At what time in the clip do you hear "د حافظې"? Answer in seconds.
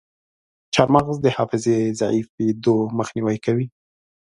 1.21-1.77